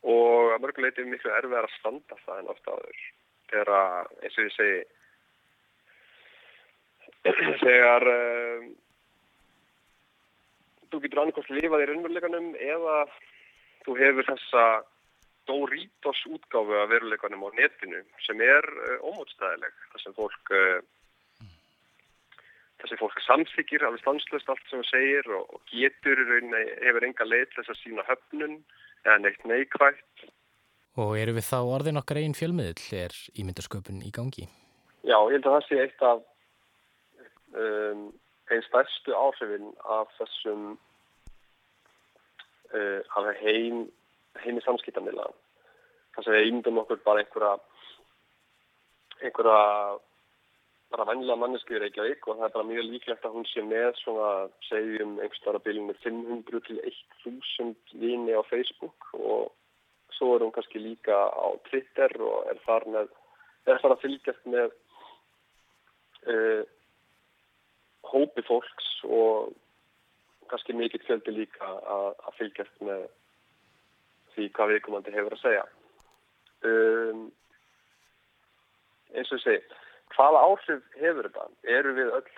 [0.02, 3.02] og að mörguleiti er miklu erfiðar að standa það en ofta áður.
[3.52, 4.78] Þegar að, eins og ég segi
[7.66, 8.64] þegar um,
[10.90, 12.96] þú getur annarkost lifað í raunveruleikanum eða
[13.86, 14.64] þú hefur þessa
[15.46, 19.78] Doritos útgáfu af veruleikanum á netinu sem er uh, ómótstæðileg.
[19.92, 20.82] Þar sem fólk uh,
[22.82, 26.22] þessi fólk samþykir alveg stanslust allt sem það segir og, og getur
[26.82, 28.56] hefur enga leið þess að sína höfnun
[29.06, 30.26] eða neitt neikvægt.
[31.00, 34.48] Og eru við þá orðin okkar einn fjölmiðl er ímyndarsköpun í gangi?
[35.02, 36.20] Já, ég held að það sé eitt af
[37.56, 38.02] um,
[38.52, 40.66] einn stærstu áhrifin af þessum
[42.76, 43.86] uh, af heim
[44.42, 45.26] heimi samskiptamila.
[46.14, 47.56] Það sem við ímyndum okkur bara einhverja
[49.22, 49.62] einhverja
[50.92, 53.88] bara vennilega mannesku í Reykjavík og það er bara mjög líklegt að hún sé með
[54.02, 54.28] svona
[54.68, 56.78] segjum einhverstara bílinu 500 til
[57.24, 59.52] 1000 vini á Facebook og
[60.16, 63.10] svo er hún kannski líka á Twitter og er þar með
[63.72, 64.70] er þar að fylgjast með
[66.34, 66.62] uh,
[68.12, 69.52] hópi fólks og
[70.52, 73.06] kannski mikill fjöldi líka að, að fylgjast með
[74.34, 75.64] því hvað viðkomandi hefur að segja.
[76.62, 77.22] Um,
[79.12, 79.80] eins og ég segi
[80.16, 81.48] hvaða áhrif hefur þetta?
[81.78, 82.30] Eru við öll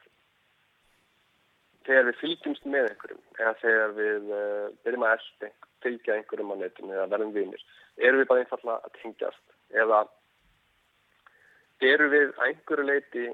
[1.84, 5.50] þegar við fylgjumst með einhverjum eða þegar við uh, byrjum að elda
[5.84, 7.64] fylgja einhverjum á netinu eða verðum vinir
[8.00, 10.04] eru við bara einfalla að tengjast eða
[11.84, 13.26] eru við einhverju leiti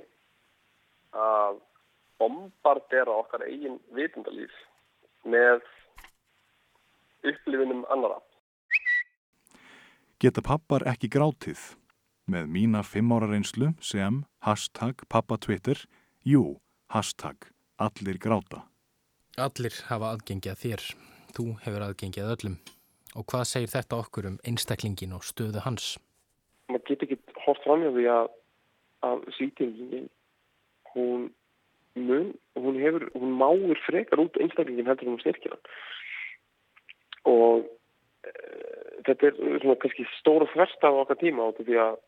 [1.14, 1.60] að
[2.20, 4.56] bombardera okkar eigin vitundalíf
[5.22, 5.62] með
[7.30, 8.18] upplifinum annara
[10.20, 11.79] Geta pappar ekki grátið?
[12.30, 15.82] Með mína fimm ára reynslu sem hashtag pappatwitter,
[16.24, 16.60] jú,
[16.94, 18.64] hashtag allir gráta.
[19.40, 20.84] Allir hafa aðgengjað þér,
[21.36, 22.56] þú hefur aðgengjað öllum.
[23.18, 25.96] Og hvað segir þetta okkur um einstaklingin og stöðu hans?
[26.70, 28.28] Man getur ekki hort fram hjá því að,
[29.08, 30.10] að sýtingin,
[30.92, 31.30] hún,
[31.98, 35.58] mun, hún, hefur, hún máur frekar út einstaklingin heldur um styrkina.
[37.30, 37.66] Og
[38.26, 38.34] e,
[39.08, 41.98] þetta er svona kannski stóra þversta á okkar tíma áttu því að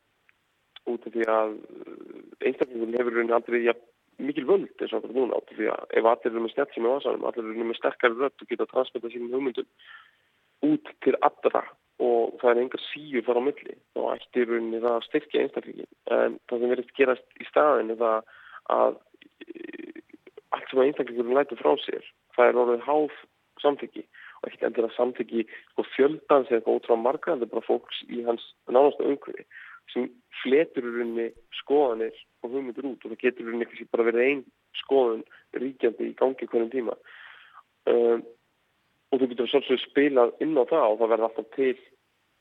[0.90, 3.74] út af því að eh, einstaklingun hefur raunin aldrei ja,
[4.22, 6.74] mikil völd eins og okkur núna út af því að ef allir eru með snett
[6.74, 9.70] sem er ásanum, allir eru með sterkari rött og geta að transmita sínum hugmyndum
[10.72, 11.64] út til allra
[12.02, 15.90] og það er engar síur þar á milli og ættir rauninni það að styrkja einstaklingin
[16.16, 18.32] en það sem verður gerast í staðin er það
[18.76, 18.98] að
[19.46, 20.00] eh,
[20.56, 23.20] allt sem einstaklingun lætur frá sér það er orðið háð
[23.62, 24.04] samþyggi
[24.42, 28.00] og ekkert endur að samþyggi sko, fjöldans eða ótrá marga en það er bara fólks
[28.08, 29.46] í hans nánastu umhverfi
[29.92, 30.10] sem
[30.42, 31.28] fletur í rauninni
[31.60, 34.44] skoðanir og hugmyndur út og það getur í rauninni ekki bara verið einn
[34.82, 35.24] skoðun
[35.62, 36.96] ríkjandi í gangi hvernig tíma.
[37.90, 38.22] Um,
[39.12, 41.74] og þú getur svolítið spilað inn á það og það verður alltaf til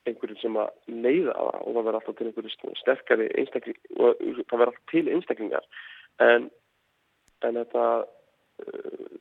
[0.09, 0.69] einhverju sem að
[1.03, 5.03] leiða það og það verður alltaf til einhverju sterkari einstakling og það verður alltaf til
[5.15, 5.67] einstaklingar.
[6.21, 6.47] En,
[7.45, 9.19] en þetta uh,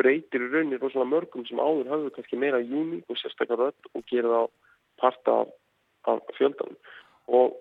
[0.00, 4.06] breytir í rauninni rosalega mörgum sem áður hafðu kannski meira júni og sérstaklega rödd og
[4.10, 4.48] gera það
[5.00, 5.52] parta af,
[6.10, 6.78] af fjöldanum
[7.40, 7.58] og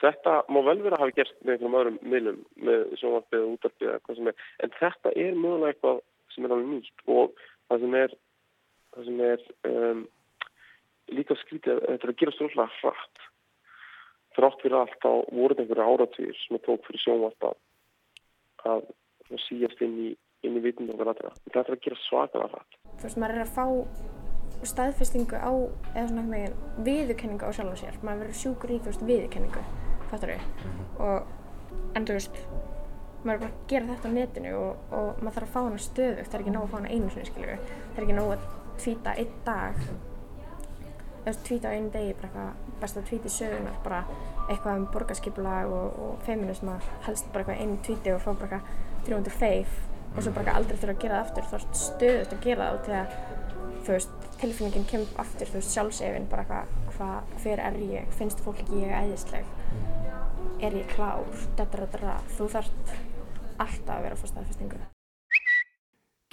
[0.00, 4.32] þetta má vel vera að hafa gerst með einhverjum öðrum miðlum með sjónvarpið og útarpið
[4.32, 6.02] en þetta er mögulega eitthvað
[6.34, 8.18] sem er alveg nýtt og það sem er
[8.96, 10.04] það sem er um,
[11.16, 13.24] líka skrítið að þetta er að gera stjórnlega hratt
[14.36, 17.50] þrátt fyrir allt á voruð einhverju áratvír sem að tók fyrir sjónvarp
[18.66, 18.86] að
[19.46, 20.12] síast inn í
[20.46, 21.32] inn í vitund okkar aðra.
[21.46, 22.78] Þetta er að gera svakalega hratt.
[22.92, 24.15] Þú veist, maður er að fá
[24.64, 25.52] staðfestingu á,
[25.94, 27.98] eða svona einhvern veginn, viðurkenningu á sjálf og sér.
[28.02, 29.64] Maður verður sjúkur í, þú veist, viðurkenningu,
[30.10, 30.40] fattar þau?
[30.40, 31.00] Mm -hmm.
[31.06, 31.22] Og,
[31.94, 32.40] en þú veist,
[33.24, 35.78] maður er bara að gera þetta á netinu og, og maður þarf að fá hana
[35.78, 36.28] stöðugt.
[36.28, 37.58] Það er ekki nóg að fá hana einu sinni, skilju.
[37.94, 38.40] Það er ekki nóg að
[38.78, 39.74] tvíta einn dag,
[41.20, 44.04] þú veist, tvíta á einu degi, bara eitthvað, best að tvíti sögunar, bara
[44.48, 49.06] eitthvað um borgarskipulag og, og feminisma, helst bara eitthvað einu tvíti og fá bara eitthvað
[49.06, 49.68] 300 feif
[50.16, 52.76] og svo bara aldrei þurfa að gera það aftur, þú ert stöðust að gera það
[52.76, 53.16] og til að,
[53.86, 58.40] þú veist, tilfinningin kemur aftur, þú veist, sjálfsefinn, bara hvað, hvað, hver er ég, finnst
[58.42, 59.46] fólki ég æðisleg,
[60.66, 62.94] er ég klár, þetta, þú þarft
[63.62, 64.80] alltaf að vera á fórstæðarfestingu.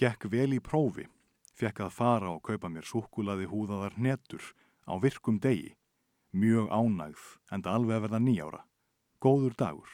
[0.02, 1.06] Gekk vel í prófi,
[1.54, 4.50] fekk að fara og kaupa mér súkulaði húðaðar netur
[4.90, 5.76] á virkum degi,
[6.34, 8.64] mjög ánægð, enda alveg að verða nýjára.
[9.22, 9.94] Góður dagur.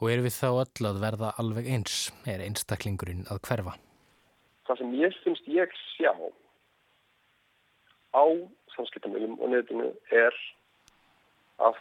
[0.00, 2.08] Og er við þá öll að verða alveg eins?
[2.24, 3.76] Er einstaklingurinn að hverfa?
[4.66, 6.10] Það sem ég finnst ég sjá
[8.16, 8.24] á
[8.74, 10.40] samskiptamilum og nefninu er
[11.60, 11.78] að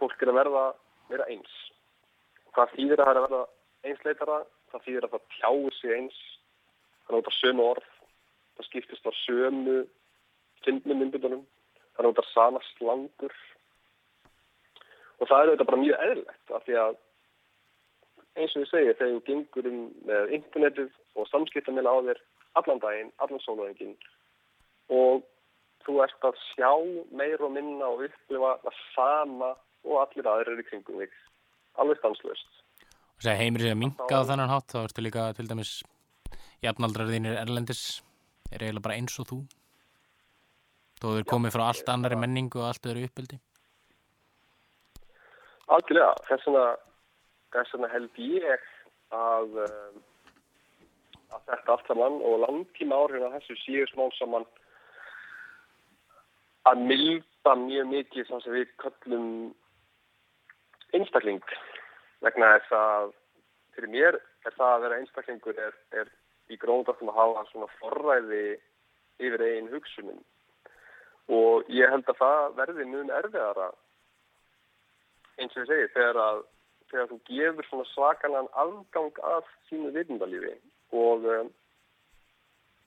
[0.00, 0.64] fólk er að verða
[1.10, 1.52] vera eins.
[2.56, 3.42] Það þýðir að það er að verða
[3.90, 4.38] einsleitara,
[4.72, 6.18] það þýðir að það tjáur sig eins,
[7.06, 7.88] það notar sömu orð,
[8.56, 9.78] það skiptist á sömu
[10.64, 11.46] fyndnum myndunum,
[11.96, 13.36] það notar sama slangur
[15.20, 16.98] og það er þetta bara mjög eðlegt af því að
[18.40, 22.22] eins og ég segi þegar þú gengur um með internetið og samskiptamila á þér
[22.60, 23.96] allan daginn, allan sólaðingin
[24.90, 25.26] og
[25.86, 26.70] þú ert að sjá
[27.16, 29.52] meir og minna og upplifa það sama
[29.88, 31.12] og allir aðrir í kringum þig.
[31.80, 32.60] Alveg stanslust
[33.20, 35.70] og segja heimir sér að minga á þannan hátt þá ertu líka til dæmis
[36.64, 38.00] jafnaldrar þínir erlendis
[38.48, 39.38] er eiginlega bara eins og þú.
[41.00, 43.36] Þú er komið frá allt annari menningu og allt öðru uppbyldi
[45.70, 48.64] Algjörlega, þess vegna held ég
[49.14, 50.00] að, um,
[51.36, 54.48] að þetta allt saman og langtíma áhrifin að þessu séu smál saman
[56.68, 59.28] að milda mjög mikið sem við kallum
[60.96, 61.44] einstakling
[62.24, 63.12] vegna þess að
[63.74, 66.10] fyrir mér er það að vera einstaklingur er, er
[66.50, 68.44] í gróndaftum að hafa svona forræði
[69.20, 70.20] yfir einn hugsunum
[71.30, 73.68] og ég held að það verði mjög erfiðara
[75.40, 76.42] eins og ég segi þegar að
[76.90, 80.56] þegar þú gefur svona svakalega afgang af sínu vitundalífi
[80.90, 81.50] og, um,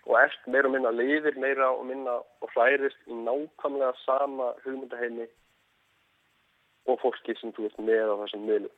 [0.05, 5.27] og ert meira og minna lifir meira og minna og hærist í nákvæmlega sama hugmyndaheimi
[6.91, 8.71] og fólki sem þú ert með á þessum miðlu.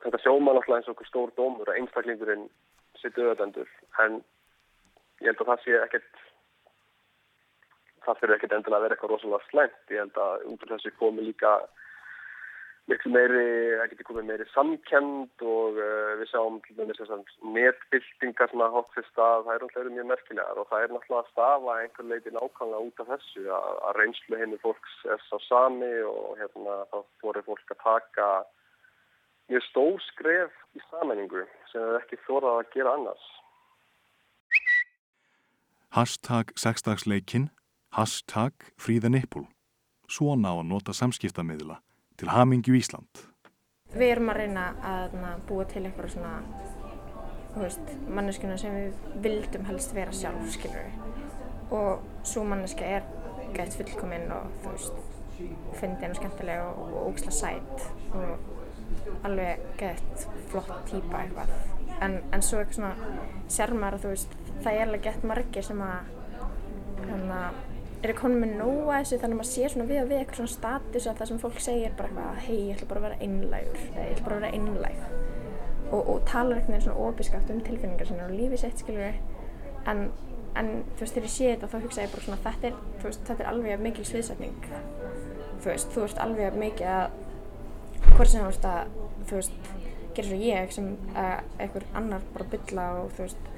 [0.00, 2.46] Þetta sjóma náttúrulega eins og okkur stór dómur að einstaklingurinn
[3.02, 3.68] sittu öðendur
[4.04, 4.20] en
[5.20, 6.22] ég held að það sé ekkert
[8.06, 9.82] það fyrir ekkert endilega að vera eitthvað rosalega slæmt.
[9.92, 11.56] Ég held að af þessu komi líka
[12.90, 13.42] miklu meiri,
[13.78, 16.56] það getur komið meiri samkend og uh, við sjáum
[17.54, 21.20] netbildingar sem að hótt fyrir stað, það er náttúrulega mjög merkilegar og það er náttúrulega
[21.22, 25.36] að stafa einhver leiti nákvæmlega út af þessu að, að reynslu henni fólks er sá
[25.46, 28.30] sami og hérna þá voru fólk að taka
[29.50, 33.28] mjög stór skref í sammenningu sem er ekki þórað að gera annars.
[35.94, 37.48] Hashtag sexdagsleikin,
[37.94, 39.48] hashtag fríðanippul.
[40.10, 41.78] Svona á að nota samskiptamiðla
[42.20, 43.22] til Hamingju Ísland.
[43.94, 46.34] Við erum að reyna að na, búa til eitthvað svona
[48.14, 51.24] manneskuna sem við vildum helst vera sjálf, skilur við.
[51.74, 53.08] Og svo manneska er
[53.56, 55.00] gætt fullkominn og þú veist,
[55.80, 57.86] fyndið hennar skemmtilega og, og ógislega sætt
[58.20, 61.56] og alveg gætt flott týpa eitthvað.
[62.04, 66.14] En, en svo eitthvað svona sérmar þú veist, það er alveg gætt margir sem að
[67.08, 67.42] hérna
[68.08, 70.52] er konum með nóa þessu þannig að maður sé svona við og við eitthvað svona
[70.54, 73.82] status að það sem fólk segir bara eitthvað hei ég ætla bara að vera einlægur.
[73.90, 75.02] Eða ég ætla bara að vera einlæg.
[75.90, 79.18] Og, og talar eitthvað svona óbískapt um tilfinningar sinna og lífið sitt skiljur
[79.90, 80.02] en,
[80.56, 83.22] en þú veist þegar ég sé þetta þá hugsa ég bara svona þetta er, veist,
[83.28, 84.70] þetta er alveg mikil sviðsetning.
[85.60, 87.18] Þú veist, þú veist alveg mikið að
[88.14, 89.72] hvort sem þú veist að þú veist,
[90.16, 93.50] gerir svo ég sem uh, einhver annar bara bylla og þú veist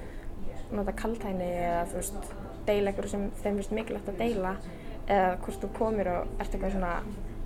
[0.73, 2.33] nota kaltæni eða þú veist
[2.69, 4.55] deila eitthvað sem þeim finnst mikilvægt að deila
[5.09, 6.93] eða hvort þú komir og ert eitthvað svona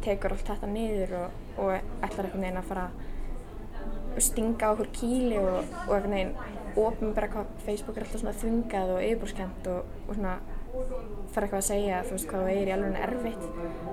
[0.05, 4.93] tekur allt þetta niður og, og ætlar einhvern veginn að fara að stinga á okkur
[4.97, 6.37] kýli og, og einhvern veginn
[6.77, 10.37] ofinbæra hvað Facebook er alltaf svona þungað og yfirbúrskend og, og svona
[11.33, 13.47] fara eitthvað að segja þú veist hvað það er í alveg erfitt.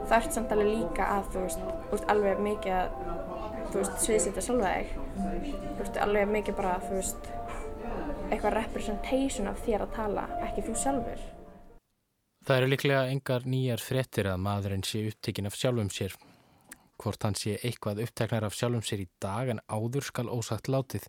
[0.09, 2.97] Það ert samt alveg líka að þú veist, þú veist alveg mikið að
[3.69, 4.91] þú veist sviðsita sjálfa þig.
[5.23, 7.31] Þú veist alveg mikið bara þú veist
[8.33, 11.23] eitthvað representation af þér að tala ekki þú sjálfur
[12.43, 16.15] Það eru líklega engar nýjar frettir að maðurinn sé upptekinn af sjálfum sér.
[16.99, 21.05] Hvort hann sé eitthvað uppteknar af sjálfum sér í dag en áður skal ósagt látið.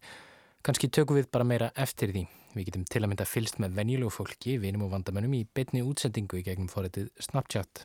[0.63, 2.23] Kanski tökum við bara meira eftir því.
[2.55, 6.39] Við getum til að mynda fylst með venjulegu fólki, vinum og vandamönnum í beitni útsendingu
[6.39, 7.83] í gegnum fórættið Snapchat.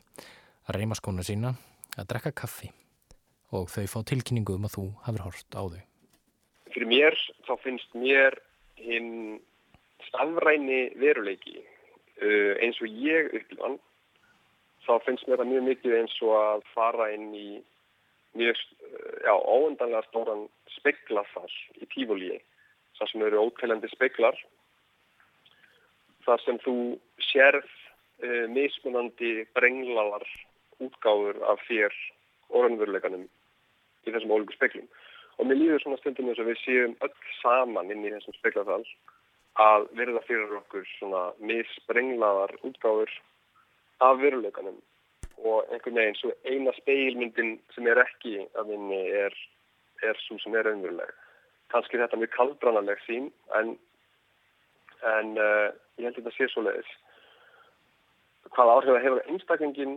[0.70, 1.56] Að reyma skóna sína,
[1.98, 2.70] að drekka kaffi
[3.50, 5.82] og þau fá tilkynningu um að þú hafur hort á þau.
[6.70, 8.38] Fyrir mér þá finnst mér
[8.84, 9.38] hinn
[10.08, 11.60] stafræni veruleiki
[12.20, 13.78] Uh, eins og ég upplifan
[14.84, 17.46] þá finnst mér það mjög mikið eins og að fara inn í
[18.36, 20.42] mjög uh, óendanlega stóran
[20.74, 22.36] speiklafall í tífólíi
[22.98, 24.36] þar sem eru óteljandi speiklar
[26.26, 26.76] þar sem þú
[27.30, 30.28] sérð uh, mismunandi brenglalar
[30.76, 31.96] útgáður af þér
[32.52, 33.24] orðanveruleikanum
[34.04, 34.92] í þessum ólíku speiklum
[35.40, 38.84] og mér líður svona stundum eins og við séum öll saman inn í þessum speiklafall
[39.64, 43.12] að verða fyrir okkur svona misbrenglaðar útgáður
[44.04, 44.78] af veruleikanum
[45.40, 49.36] og einhvern veginn svo eina speilmyndin sem er ekki að minni er,
[50.04, 51.12] er svo sem er raunveruleg.
[51.72, 53.74] Kanski þetta mjög kaldrannaleg sín en,
[55.08, 56.92] en uh, ég held að þetta sé svo leiðis.
[58.52, 59.96] Hvaða áhrif að hefur einstaklingin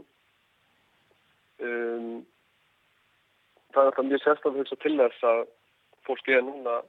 [1.60, 2.24] um,
[3.74, 5.44] það er alltaf mjög sérstaklega til þess að
[6.08, 6.80] fólki er núna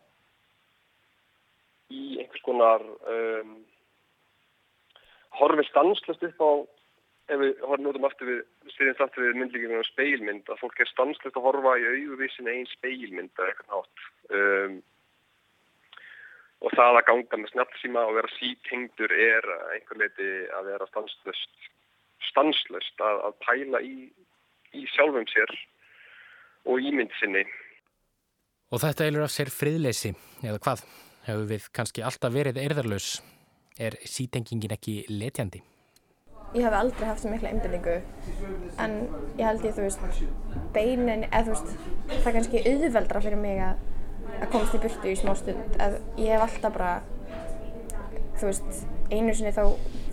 [1.94, 3.58] í einhvers konar um,
[5.38, 6.52] horfið stanslust upp á
[7.34, 8.40] ef við horfum út um aftur við
[8.74, 12.66] styrjum samt við myndlíkjum um speilmynd að fólk er stanslust að horfa í auðvísin einn
[12.74, 14.04] speilmynd eða eitthvað nátt
[14.40, 14.74] um,
[16.64, 21.70] og það að ganga með snjálfsíma og vera sítengdur er einhver leiti að vera stanslust
[22.30, 23.96] stanslust að, að pæla í,
[24.76, 25.52] í sjálfum sér
[26.64, 27.44] og ímynd sinni
[28.74, 30.10] Og þetta eilur af sér friðleysi,
[30.42, 30.80] eða hvað?
[31.28, 33.20] Hefur við kannski alltaf verið erðarlaus?
[33.78, 35.60] Er sítengingin ekki letjandi?
[36.54, 37.94] Ég hef aldrei haft svo mikla einbindingu
[38.82, 38.92] en
[39.38, 40.02] ég held ég, þú veist,
[40.74, 41.72] beinin, eða þú veist,
[42.10, 43.80] það er kannski auðveldra fyrir mig að,
[44.36, 45.78] að komast í burtu í smá stund.
[45.82, 46.92] Að ég hef alltaf bara,
[48.38, 49.64] þú veist, einu sinni þá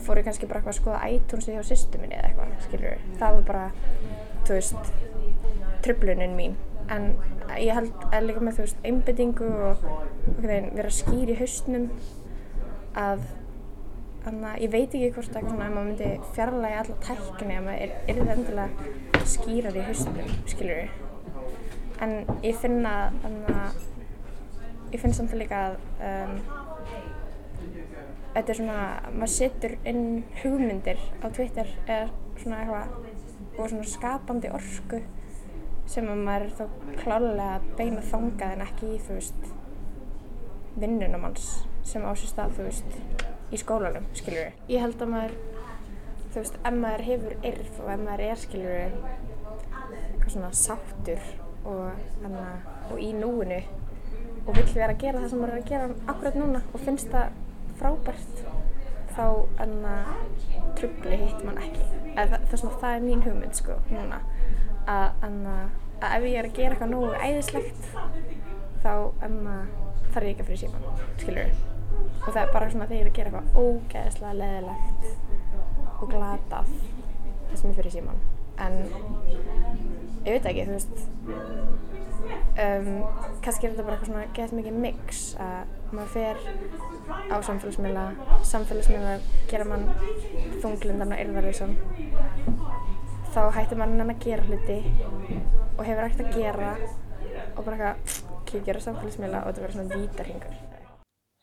[0.05, 3.05] fór ég kannski bara eitthvað að skoða iTunes-ið hjá sýstu minni eða eitthvað, skilur.
[3.21, 3.67] Það var bara,
[4.47, 4.93] þú veist,
[5.85, 6.57] tröflunin mín.
[6.91, 7.13] En
[7.57, 9.85] ég held að líka með þú veist einbindingu og,
[10.41, 11.91] vera skýr í haustnum
[12.97, 13.23] að
[14.25, 18.19] þannig að ég veit ekki hvort að maður myndi fjarlægi alla tækni að maður er,
[18.19, 21.09] það endilega skýrar í haustnum, skilur við
[22.01, 23.81] en ég finna þannig að
[24.91, 25.75] ég finn samt líka að
[26.07, 26.35] um,
[28.33, 30.05] þetta er svona maður setur inn
[30.41, 32.09] hugmyndir á Twitter eða
[32.41, 35.01] svona eitthvað og svona skapandi orku
[35.91, 39.49] sem að maður er þá klálega að beina þangað en ekki í þú veist
[40.81, 41.49] vinnunum hans
[41.87, 42.99] sem á sér stað þú veist
[43.51, 44.59] í skólanum, skiljur við.
[44.71, 45.33] Ég held að maður
[46.31, 48.99] þú veist, ef maður hefur yrð og ef maður er, skiljur við
[50.21, 51.29] eitthvað svona sáttur
[51.67, 51.83] og,
[52.23, 52.45] hana,
[52.89, 53.59] og í núinu
[54.45, 57.11] og vill vera að gera það sem maður er að gera akkurat núna og finnst
[57.11, 57.35] það
[57.81, 58.41] frábært
[59.15, 59.25] þá
[59.65, 59.95] enna
[60.79, 61.85] trubli hitt mann ekki.
[62.11, 64.21] Eða, það, það, það er mín hugmynd sko núna
[64.89, 65.25] að,
[66.01, 67.83] að ef ég er að gera eitthvað nógu æðislegt
[68.81, 68.93] þá
[69.27, 69.45] um,
[70.11, 70.87] þarf ég ekki að fyrir síman,
[71.21, 71.61] skilur við.
[72.21, 75.03] Og það er bara svona þegar ég er að gera eitthvað ógeðslega leðilegt
[76.01, 76.71] og glatað
[77.51, 78.23] þess að mér fyrir síman.
[78.61, 78.73] En
[80.25, 80.95] ég veit ekki, þú veist,
[82.65, 82.89] um,
[83.43, 86.37] kannski er þetta bara eitthvað svona gett mikið mix að maður fer
[87.31, 88.05] á samfélagsmiðla,
[88.47, 89.15] samfélagsmiðla
[89.51, 89.87] gera mann
[90.63, 91.77] þunglindan og erðarleysan
[93.31, 94.79] þá hættir mann að gera hluti
[95.77, 96.73] og hefur ekkert að gera
[97.55, 100.59] og bara eitthvað kíkja á samfélagsmiðla og þetta verður svona vítarhingur.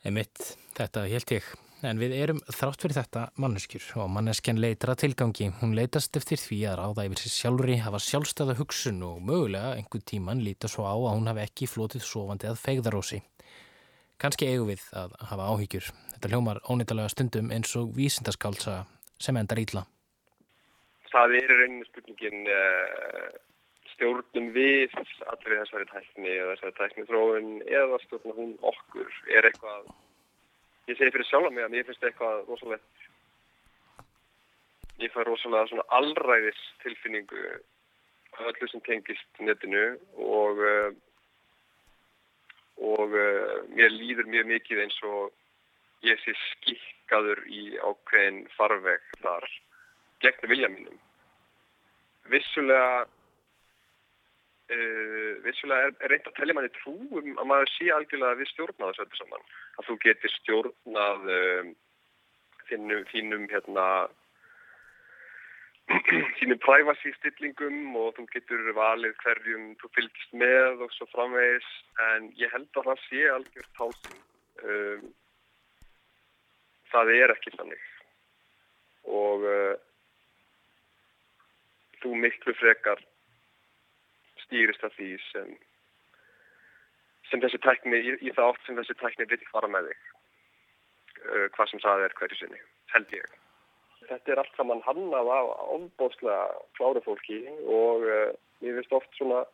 [0.08, 1.48] Emitt, þetta held ég.
[1.86, 5.50] En við erum þrátt fyrir þetta manneskjur og manneskjan leitar að tilgangi.
[5.60, 10.02] Hún leitast eftir því að ráða yfir sér sjálfri, hafa sjálfstæða hugsun og mögulega einhver
[10.02, 13.20] tíman líta svo á að hún hafi ekki flotið sofandi að feigðarósi.
[14.18, 15.92] Kanski eigum við að hafa áhyggjur.
[16.16, 18.80] Þetta hljómar ónýttalega stundum eins og vísindaskálsa
[19.22, 19.86] sem endar ítla
[21.12, 23.28] það er reyninu spurningin uh,
[23.94, 29.88] stjórnum við allir þessari tækni eða þessari tækni þróun eða stjórnum hún okkur er eitthvað
[30.88, 33.08] ég segi fyrir sjálf mig að mér finnst eitthvað rosalegt.
[34.98, 37.42] Ég fær rosalega svona allræðis tilfinningu
[38.48, 39.84] öllu sem tengist netinu
[40.22, 40.90] og uh,
[42.78, 45.34] og uh, mér líður mjög mikið eins og
[46.06, 49.46] ég sé skikkaður í ákveðin farveg þar
[50.22, 50.98] gegn vilja mínum.
[52.30, 53.06] Vissulega
[54.74, 58.50] uh, vissulega er, er reynd að tellja manni trú um að maður sé algjörlega við
[58.52, 59.50] stjórna þessu öllu saman.
[59.78, 61.70] Að þú getur stjórnað uh,
[62.70, 63.86] þínum, þínum hérna
[66.38, 71.68] þínum privacy stillingum og þú getur valið hverjum þú fylgist með og svo framvegis.
[72.12, 74.24] En ég held að það sé algjör tálsing
[74.64, 75.06] um,
[76.92, 77.86] það er ekki þannig.
[79.08, 79.76] Og uh,
[82.02, 83.00] þú miklu frekar
[84.48, 85.58] stýrist að því sem
[87.28, 90.08] sem þessi tækni í, í það átt sem þessi tækni vil fara með þig.
[91.18, 92.60] Uh, hvað sem það er hverju sinni
[92.94, 93.36] held ég.
[94.08, 96.44] Þetta er allt saman hannað af ábóðslega
[96.78, 98.30] klára fólki og uh,
[98.64, 99.44] ég veist oft svona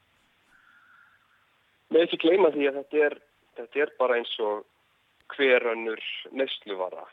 [1.90, 3.18] með ekki gleyma því að þetta er,
[3.58, 4.64] þetta er bara eins og
[5.34, 6.00] hver önnur
[6.36, 7.04] nesluvara.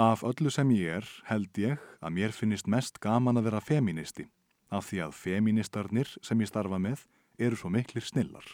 [0.00, 4.26] Af öllu sem ég er held ég að mér finnist mest gaman að vera feministi
[4.74, 7.06] af því að feministarnir sem ég starfa með
[7.38, 8.44] eru svo miklir snillar.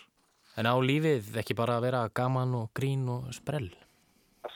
[0.59, 3.71] En á lífið ekki bara að vera gaman og grín og sprell?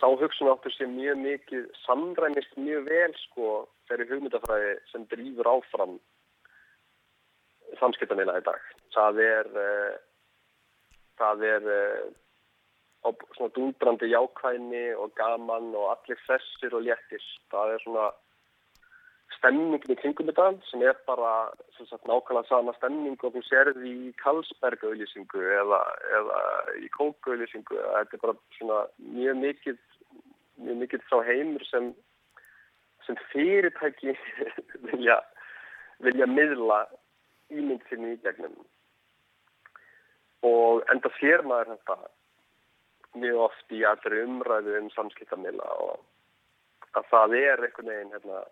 [0.04, 3.46] sá hugsunáttur sem mjög mikið samræmist mjög vel sko
[3.88, 5.94] þeirri hugmyndafræði sem drýfur áfram
[7.80, 8.60] samskiptamina í dag.
[8.94, 9.94] Það er uh,
[11.20, 17.24] það er uh, svona dúndrandi jákvæðni og gaman og allir þessir og léttir.
[17.52, 18.06] Það er svona
[19.44, 24.12] stemningin í kringum þetta sem er bara sagt, nákvæmlega sama stemning og þú serði í
[24.22, 25.80] Karlsberg-auðlýsingu eða,
[26.16, 26.38] eða
[26.80, 29.82] í Kók-auðlýsingu þetta er bara svona mjög mikið
[30.64, 31.90] mjög mikið frá heimur sem,
[33.04, 34.16] sem fyrirtæki
[34.88, 35.20] vilja,
[36.00, 36.84] vilja miðla
[37.52, 38.56] ímynd sinni í gegnum.
[40.44, 41.98] Og enda sér maður þetta
[43.20, 46.00] mjög oft í allri umræðu um samskiptamila og
[46.98, 48.42] að það er einhvern veginn hérna,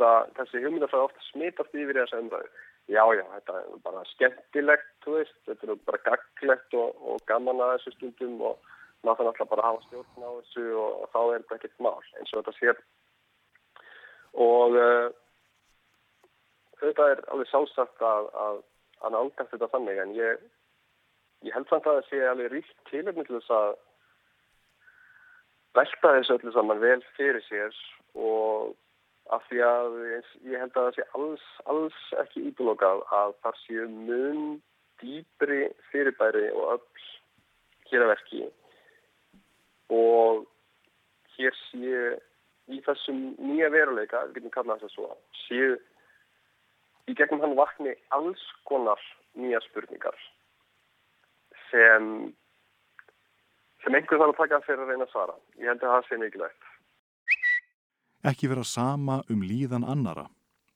[0.00, 2.50] það, þessi hugmyndafræði ofta smitast yfir þessa umræðu.
[2.88, 7.74] Já, já, þetta er bara skemmtilegt, veist, þetta er bara gaglegt og, og gaman að
[7.76, 8.70] þessu stundum og
[9.04, 11.98] maður þannig alltaf bara að hafa stjórn á þessu og, þá er þetta ekkert mál
[12.18, 12.80] eins og þetta sér.
[14.48, 15.08] Og uh,
[16.82, 18.62] þetta er alveg sjálfsagt að, að,
[19.04, 20.48] að nálgast þetta þannig en ég,
[21.46, 23.70] ég held samt að það sé alveg ríkt tilöfni til þess að
[25.78, 27.74] velta þessu öllu saman vel fyrir sér
[28.18, 28.74] og
[29.34, 29.96] af því að
[30.48, 34.46] ég held að það sé alls, alls ekki ítlokað að þar séu mun
[35.02, 37.04] dýbri fyrirbæri og öll
[37.90, 38.46] hér að verki.
[39.94, 40.46] Og
[41.36, 42.16] hér séu
[42.68, 45.12] í þessum nýja veruleika, við getum kallað þess að svo,
[45.46, 45.76] séu
[47.08, 49.00] í gegnum hann vakni alls konar
[49.38, 50.16] nýja spurningar
[51.70, 52.32] sem
[53.88, 55.34] sem einhver þarf að taka fyrir að reyna að svara.
[55.56, 56.66] Ég held að það sé mikilvægt.
[58.28, 60.26] Ekki vera sama um líðan annara.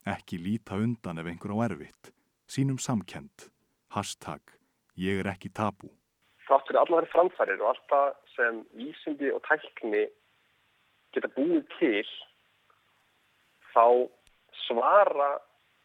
[0.09, 2.13] Ekki líta undan ef einhver á erfitt.
[2.49, 3.51] Sínum samkend.
[3.93, 4.55] Hashtag
[4.97, 5.91] ég er ekki tabú.
[6.49, 10.07] Þátt fyrir allar framfærir og allt það sem vísindi og tækni
[11.13, 12.09] geta búið til
[13.75, 14.09] þá
[14.65, 15.31] svara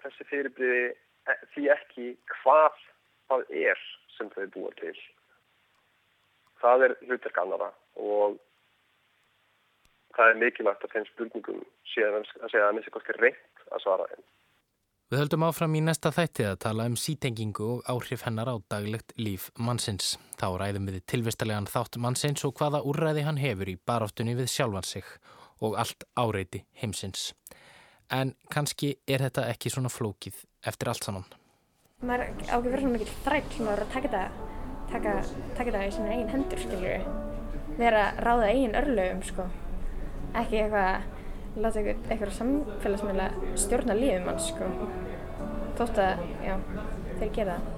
[0.03, 0.87] þessi fyrirbliði
[1.53, 2.79] því ekki hvað
[3.27, 4.95] það er sem þau búið til
[6.61, 8.37] það er hlutverk annara og
[10.17, 11.61] það er mikilvægt að þeim spurningum
[11.93, 14.25] séð að segja að missi kannski reynd að svara þeim.
[15.07, 19.13] Við höldum áfram í næsta þætti að tala um sítengingu og áhrif hennar á daglegt
[19.15, 20.17] líf mannsins.
[20.35, 24.83] Þá ræðum við tilvistalega þátt mannsins og hvaða úrræði hann hefur í baráttunni við sjálfan
[24.83, 25.07] sig
[25.63, 27.31] og allt áreiti heimsins.
[28.11, 31.25] En kannski er þetta ekki svona flókið eftir allt saman.
[32.03, 34.56] Maður á ekki verið svona mikið þræll sem maður að taka þetta
[34.91, 35.15] taka,
[35.57, 37.07] taka það í sína eigin hendur, skiljur
[37.77, 39.47] vera að ráða eigin örlögum, sko.
[40.37, 41.07] Ekki eitthvað
[41.57, 43.31] láta eitthvað, eitthvað samfélagsmiðla
[43.63, 44.69] stjórna lífum hans, sko.
[45.77, 46.55] Þótt að, já,
[47.19, 47.76] þeir gera það